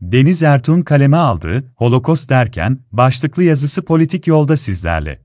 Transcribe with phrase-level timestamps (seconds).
[0.00, 5.20] Deniz Ertuğ'un kaleme aldığı Holokost derken başlıklı yazısı politik yolda sizlerle.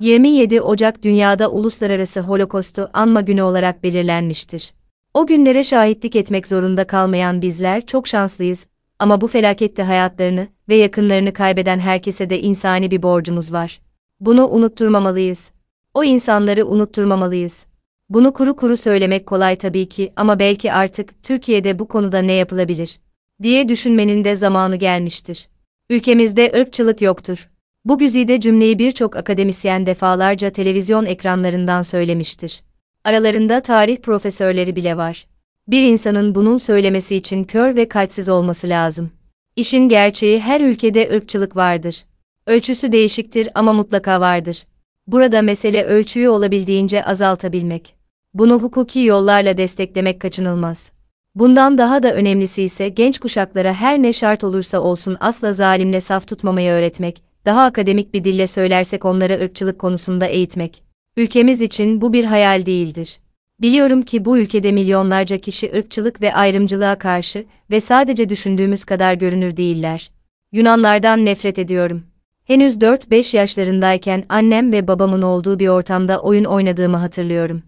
[0.00, 4.74] 27 Ocak dünyada Uluslararası Holokostu Anma Günü olarak belirlenmiştir.
[5.14, 8.66] O günlere şahitlik etmek zorunda kalmayan bizler çok şanslıyız
[8.98, 13.80] ama bu felakette hayatlarını ve yakınlarını kaybeden herkese de insani bir borcumuz var.
[14.20, 15.50] Bunu unutturmamalıyız.
[15.94, 17.66] O insanları unutturmamalıyız.
[18.12, 22.98] Bunu kuru kuru söylemek kolay tabii ki ama belki artık Türkiye'de bu konuda ne yapılabilir
[23.42, 25.48] diye düşünmenin de zamanı gelmiştir.
[25.90, 27.50] Ülkemizde ırkçılık yoktur.
[27.84, 32.62] Bu güzide cümleyi birçok akademisyen defalarca televizyon ekranlarından söylemiştir.
[33.04, 35.26] Aralarında tarih profesörleri bile var.
[35.68, 39.10] Bir insanın bunun söylemesi için kör ve kalpsiz olması lazım.
[39.56, 42.04] İşin gerçeği her ülkede ırkçılık vardır.
[42.46, 44.66] Ölçüsü değişiktir ama mutlaka vardır.
[45.06, 48.01] Burada mesele ölçüyü olabildiğince azaltabilmek.
[48.34, 50.92] Bunu hukuki yollarla desteklemek kaçınılmaz.
[51.34, 56.28] Bundan daha da önemlisi ise genç kuşaklara her ne şart olursa olsun asla zalimle saf
[56.28, 60.82] tutmamayı öğretmek, daha akademik bir dille söylersek onları ırkçılık konusunda eğitmek.
[61.16, 63.18] Ülkemiz için bu bir hayal değildir.
[63.60, 69.56] Biliyorum ki bu ülkede milyonlarca kişi ırkçılık ve ayrımcılığa karşı ve sadece düşündüğümüz kadar görünür
[69.56, 70.10] değiller.
[70.52, 72.02] Yunanlardan nefret ediyorum.
[72.44, 77.62] Henüz 4-5 yaşlarındayken annem ve babamın olduğu bir ortamda oyun oynadığımı hatırlıyorum.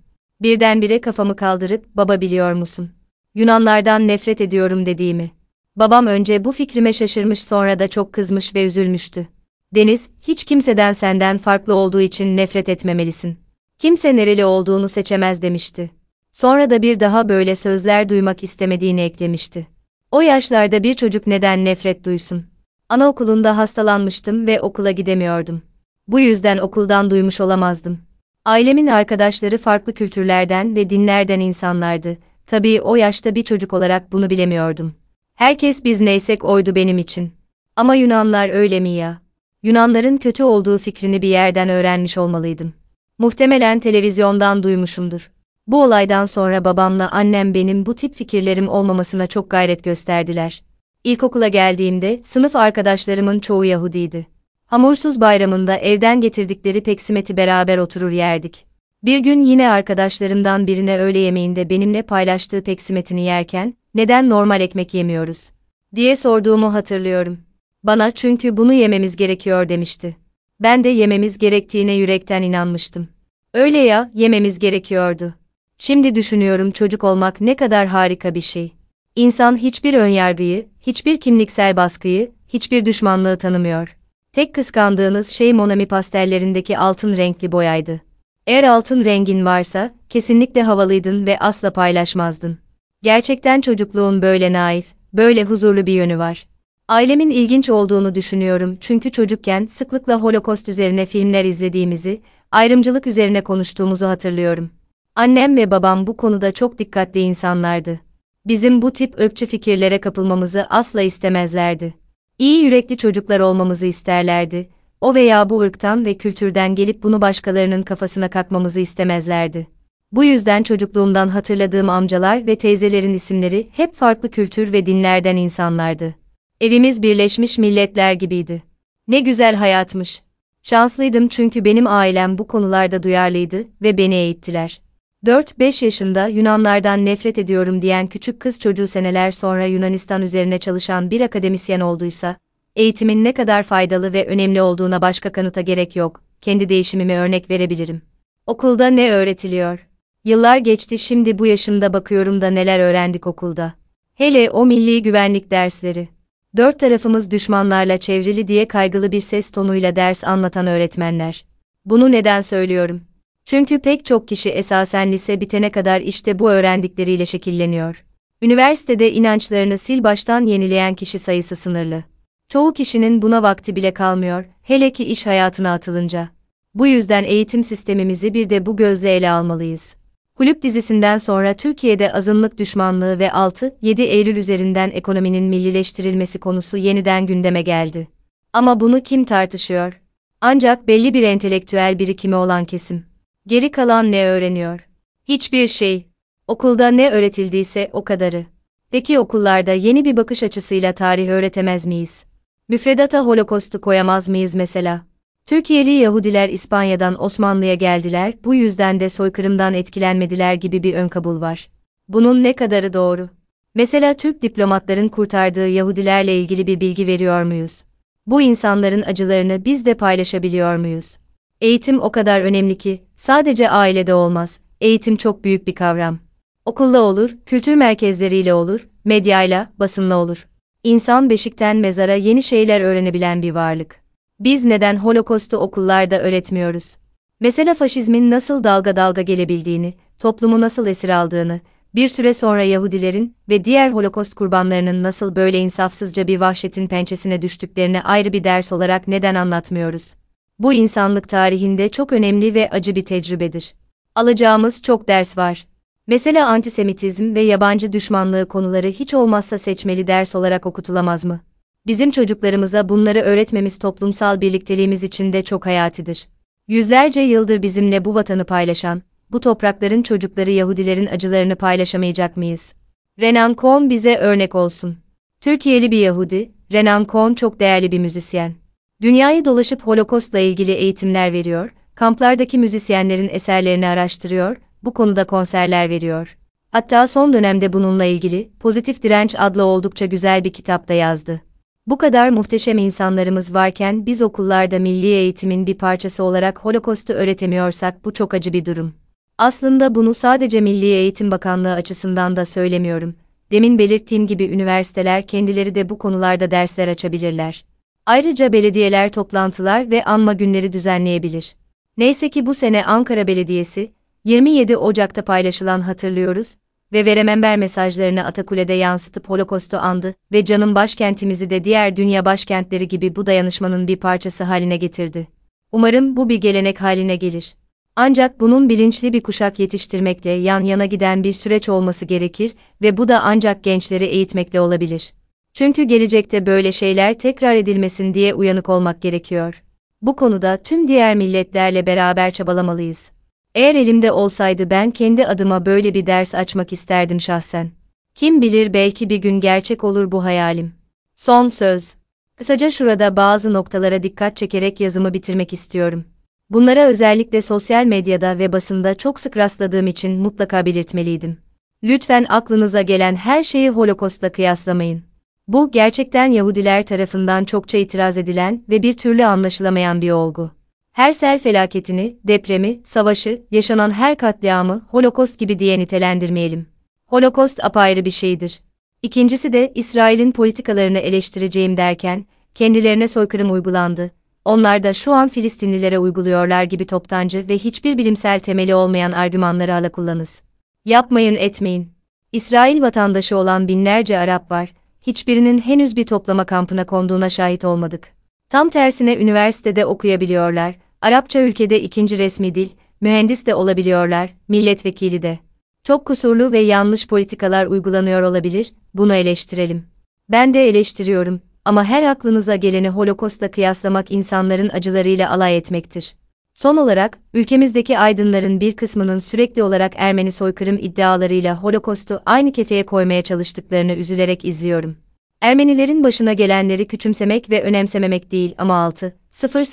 [0.45, 2.91] Birdenbire kafamı kaldırıp, baba biliyor musun?
[3.35, 5.31] Yunanlardan nefret ediyorum dediğimi.
[5.77, 9.29] Babam önce bu fikrime şaşırmış sonra da çok kızmış ve üzülmüştü.
[9.75, 13.39] Deniz, hiç kimseden senden farklı olduğu için nefret etmemelisin.
[13.79, 15.91] Kimse nereli olduğunu seçemez demişti.
[16.33, 19.67] Sonra da bir daha böyle sözler duymak istemediğini eklemişti.
[20.11, 22.47] O yaşlarda bir çocuk neden nefret duysun?
[22.89, 25.63] Anaokulunda hastalanmıştım ve okula gidemiyordum.
[26.09, 27.99] Bu yüzden okuldan duymuş olamazdım.
[28.47, 32.17] Ailemin arkadaşları farklı kültürlerden ve dinlerden insanlardı.
[32.47, 34.95] Tabii o yaşta bir çocuk olarak bunu bilemiyordum.
[35.35, 37.33] Herkes biz neysek oydu benim için.
[37.77, 39.21] Ama Yunanlar öyle mi ya?
[39.63, 42.73] Yunanların kötü olduğu fikrini bir yerden öğrenmiş olmalıydım.
[43.19, 45.31] Muhtemelen televizyondan duymuşumdur.
[45.67, 50.63] Bu olaydan sonra babamla annem benim bu tip fikirlerim olmamasına çok gayret gösterdiler.
[51.05, 54.34] İlkokula geldiğimde sınıf arkadaşlarımın çoğu Yahudiydi.
[54.75, 58.67] Hamursuz bayramında evden getirdikleri peksimeti beraber oturur yerdik.
[59.05, 65.51] Bir gün yine arkadaşlarımdan birine öğle yemeğinde benimle paylaştığı peksimetini yerken, neden normal ekmek yemiyoruz?
[65.95, 67.39] diye sorduğumu hatırlıyorum.
[67.83, 70.17] Bana çünkü bunu yememiz gerekiyor demişti.
[70.61, 73.09] Ben de yememiz gerektiğine yürekten inanmıştım.
[73.53, 75.35] Öyle ya, yememiz gerekiyordu.
[75.79, 78.73] Şimdi düşünüyorum çocuk olmak ne kadar harika bir şey.
[79.17, 83.97] İnsan hiçbir önyargıyı, hiçbir kimliksel baskıyı, hiçbir düşmanlığı tanımıyor.
[84.35, 88.01] Tek kıskandığınız şey Monami pastellerindeki altın renkli boyaydı.
[88.47, 92.59] Eğer altın rengin varsa, kesinlikle havalıydın ve asla paylaşmazdın.
[93.03, 96.47] Gerçekten çocukluğun böyle naif, böyle huzurlu bir yönü var.
[96.89, 104.71] Ailemin ilginç olduğunu düşünüyorum çünkü çocukken sıklıkla Holokost üzerine filmler izlediğimizi, ayrımcılık üzerine konuştuğumuzu hatırlıyorum.
[105.17, 108.01] Annem ve babam bu konuda çok dikkatli insanlardı.
[108.47, 112.04] Bizim bu tip ırkçı fikirlere kapılmamızı asla istemezlerdi.
[112.39, 114.69] İyi yürekli çocuklar olmamızı isterlerdi.
[115.01, 119.67] O veya bu ırktan ve kültürden gelip bunu başkalarının kafasına kakmamızı istemezlerdi.
[120.13, 126.15] Bu yüzden çocukluğumdan hatırladığım amcalar ve teyzelerin isimleri hep farklı kültür ve dinlerden insanlardı.
[126.61, 128.63] Evimiz Birleşmiş Milletler gibiydi.
[129.09, 130.23] Ne güzel hayatmış.
[130.63, 134.81] Şanslıydım çünkü benim ailem bu konularda duyarlıydı ve beni eğittiler.
[135.25, 141.21] 4-5 yaşında Yunanlardan nefret ediyorum diyen küçük kız çocuğu seneler sonra Yunanistan üzerine çalışan bir
[141.21, 142.37] akademisyen olduysa,
[142.77, 148.03] eğitimin ne kadar faydalı ve önemli olduğuna başka kanıta gerek yok, kendi değişimimi örnek verebilirim.
[148.47, 149.89] Okulda ne öğretiliyor?
[150.25, 153.75] Yıllar geçti şimdi bu yaşımda bakıyorum da neler öğrendik okulda.
[154.15, 156.09] Hele o milli güvenlik dersleri.
[156.57, 161.45] Dört tarafımız düşmanlarla çevrili diye kaygılı bir ses tonuyla ders anlatan öğretmenler.
[161.85, 163.01] Bunu neden söylüyorum?
[163.45, 168.05] Çünkü pek çok kişi esasen lise bitene kadar işte bu öğrendikleriyle şekilleniyor.
[168.43, 172.05] Üniversitede inançlarını sil baştan yenileyen kişi sayısı sınırlı.
[172.49, 176.29] Çoğu kişinin buna vakti bile kalmıyor, hele ki iş hayatına atılınca.
[176.75, 179.97] Bu yüzden eğitim sistemimizi bir de bu gözle ele almalıyız.
[180.37, 187.63] Kulüp dizisinden sonra Türkiye'de azınlık düşmanlığı ve 6-7 Eylül üzerinden ekonominin millileştirilmesi konusu yeniden gündeme
[187.63, 188.09] geldi.
[188.53, 190.01] Ama bunu kim tartışıyor?
[190.41, 193.14] Ancak belli bir entelektüel birikimi olan kesim.
[193.47, 194.89] Geri kalan ne öğreniyor?
[195.29, 196.07] Hiçbir şey.
[196.49, 198.47] Okulda ne öğretildiyse o kadarı.
[198.91, 202.25] Peki okullarda yeni bir bakış açısıyla tarih öğretemez miyiz?
[202.69, 205.07] Müfredata Holokostu koyamaz mıyız mesela?
[205.47, 211.71] Türkiye'li Yahudiler İspanya'dan Osmanlı'ya geldiler, bu yüzden de soykırımdan etkilenmediler gibi bir ön kabul var.
[212.09, 213.29] Bunun ne kadarı doğru?
[213.75, 217.85] Mesela Türk diplomatların kurtardığı Yahudilerle ilgili bir bilgi veriyor muyuz?
[218.27, 221.17] Bu insanların acılarını biz de paylaşabiliyor muyuz?
[221.61, 224.61] Eğitim o kadar önemli ki, sadece ailede olmaz.
[224.81, 226.19] Eğitim çok büyük bir kavram.
[226.65, 230.49] Okulda olur, kültür merkezleriyle olur, medyayla, basınla olur.
[230.85, 234.01] İnsan beşikten mezara yeni şeyler öğrenebilen bir varlık.
[234.41, 236.97] Biz neden Holocaust'u okullarda öğretmiyoruz?
[237.41, 241.61] Mesela faşizmin nasıl dalga dalga gelebildiğini, toplumu nasıl esir aldığını,
[241.95, 248.03] bir süre sonra Yahudilerin ve diğer Holocaust kurbanlarının nasıl böyle insafsızca bir vahşetin pençesine düştüklerini
[248.03, 250.15] ayrı bir ders olarak neden anlatmıyoruz?
[250.59, 253.75] Bu insanlık tarihinde çok önemli ve acı bir tecrübedir.
[254.15, 255.67] Alacağımız çok ders var.
[256.07, 261.41] Mesela antisemitizm ve yabancı düşmanlığı konuları hiç olmazsa seçmeli ders olarak okutulamaz mı?
[261.87, 266.29] Bizim çocuklarımıza bunları öğretmemiz toplumsal birlikteliğimiz için de çok hayatidir.
[266.69, 272.75] Yüzlerce yıldır bizimle bu vatanı paylaşan, bu toprakların çocukları Yahudilerin acılarını paylaşamayacak mıyız?
[273.21, 274.97] Renan Cohn bize örnek olsun.
[275.41, 278.64] Türkiye'li bir Yahudi, Renan Cohn çok değerli bir müzisyen.
[279.05, 286.37] Dünyayı dolaşıp Holocaust'la ilgili eğitimler veriyor, kamplardaki müzisyenlerin eserlerini araştırıyor, bu konuda konserler veriyor.
[286.71, 291.41] Hatta son dönemde bununla ilgili Pozitif Direnç adlı oldukça güzel bir kitap da yazdı.
[291.87, 298.13] Bu kadar muhteşem insanlarımız varken biz okullarda milli eğitimin bir parçası olarak Holocaust'u öğretemiyorsak bu
[298.13, 298.95] çok acı bir durum.
[299.39, 303.15] Aslında bunu sadece Milli Eğitim Bakanlığı açısından da söylemiyorum.
[303.53, 307.65] Demin belirttiğim gibi üniversiteler kendileri de bu konularda dersler açabilirler.
[308.07, 311.57] Ayrıca belediyeler toplantılar ve anma günleri düzenleyebilir.
[311.97, 313.93] Neyse ki bu sene Ankara Belediyesi,
[314.25, 316.55] 27 Ocak'ta paylaşılan hatırlıyoruz
[316.93, 323.17] ve veremember mesajlarını Atakule'de yansıtıp Holocaust'u andı ve canım başkentimizi de diğer dünya başkentleri gibi
[323.17, 325.29] bu dayanışmanın bir parçası haline getirdi.
[325.73, 327.55] Umarım bu bir gelenek haline gelir.
[327.97, 333.09] Ancak bunun bilinçli bir kuşak yetiştirmekle yan yana giden bir süreç olması gerekir ve bu
[333.09, 335.13] da ancak gençleri eğitmekle olabilir.
[335.55, 339.63] Çünkü gelecekte böyle şeyler tekrar edilmesin diye uyanık olmak gerekiyor.
[340.03, 343.11] Bu konuda tüm diğer milletlerle beraber çabalamalıyız.
[343.55, 347.71] Eğer elimde olsaydı ben kendi adıma böyle bir ders açmak isterdim şahsen.
[348.15, 350.75] Kim bilir belki bir gün gerçek olur bu hayalim.
[351.17, 351.95] Son söz.
[352.37, 356.05] Kısaca şurada bazı noktalara dikkat çekerek yazımı bitirmek istiyorum.
[356.51, 361.39] Bunlara özellikle sosyal medyada ve basında çok sık rastladığım için mutlaka belirtmeliydim.
[361.83, 365.14] Lütfen aklınıza gelen her şeyi Holocaust'la kıyaslamayın.
[365.49, 370.51] Bu gerçekten Yahudiler tarafından çokça itiraz edilen ve bir türlü anlaşılamayan bir olgu.
[370.93, 376.67] Her sel felaketini, depremi, savaşı, yaşanan her katliamı Holocaust gibi diye nitelendirmeyelim.
[377.07, 378.61] Holocaust apayrı bir şeydir.
[379.03, 384.11] İkincisi de İsrail'in politikalarını eleştireceğim derken, kendilerine soykırım uygulandı.
[384.45, 389.93] Onlar da şu an Filistinlilere uyguluyorlar gibi toptancı ve hiçbir bilimsel temeli olmayan argümanları hala
[389.93, 390.43] kullanız.
[390.85, 391.93] Yapmayın etmeyin.
[392.33, 394.73] İsrail vatandaşı olan binlerce Arap var,
[395.07, 398.09] hiçbirinin henüz bir toplama kampına konduğuna şahit olmadık.
[398.49, 402.69] Tam tersine üniversitede okuyabiliyorlar, Arapça ülkede ikinci resmi dil,
[403.01, 405.39] mühendis de olabiliyorlar, milletvekili de.
[405.83, 409.87] Çok kusurlu ve yanlış politikalar uygulanıyor olabilir, bunu eleştirelim.
[410.29, 416.15] Ben de eleştiriyorum ama her aklınıza geleni Holocaust'la kıyaslamak insanların acılarıyla alay etmektir.
[416.55, 423.23] Son olarak, ülkemizdeki aydınların bir kısmının sürekli olarak Ermeni soykırım iddialarıyla Holocaust'u aynı kefeye koymaya
[423.23, 424.97] çalıştıklarını üzülerek izliyorum.
[425.41, 429.65] Ermenilerin başına gelenleri küçümsemek ve önemsememek değil ama 6, 000,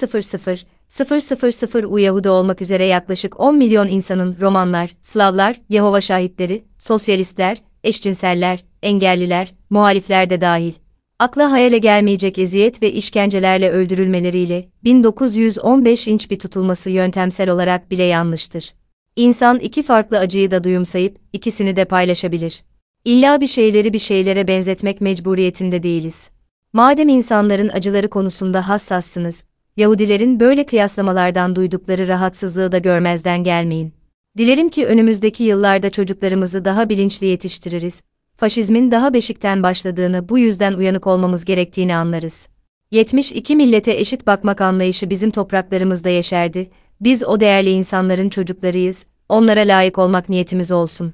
[1.73, 8.63] 000 U Yahudi olmak üzere yaklaşık 10 milyon insanın Romanlar, Slavlar, Yehova şahitleri, sosyalistler, eşcinseller,
[8.83, 10.73] engelliler, muhalifler de dahil.
[11.21, 18.73] Akla hayale gelmeyecek eziyet ve işkencelerle öldürülmeleriyle 1915 inç bir tutulması yöntemsel olarak bile yanlıştır.
[19.15, 22.63] İnsan iki farklı acıyı da duyumsayıp ikisini de paylaşabilir.
[23.05, 26.29] İlla bir şeyleri bir şeylere benzetmek mecburiyetinde değiliz.
[26.73, 29.43] Madem insanların acıları konusunda hassassınız,
[29.77, 33.93] Yahudilerin böyle kıyaslamalardan duydukları rahatsızlığı da görmezden gelmeyin.
[34.37, 38.01] Dilerim ki önümüzdeki yıllarda çocuklarımızı daha bilinçli yetiştiririz,
[38.41, 42.47] faşizmin daha beşikten başladığını bu yüzden uyanık olmamız gerektiğini anlarız.
[42.91, 46.69] 72 millete eşit bakmak anlayışı bizim topraklarımızda yeşerdi,
[47.01, 51.13] biz o değerli insanların çocuklarıyız, onlara layık olmak niyetimiz olsun.